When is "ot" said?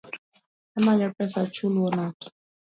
2.07-2.19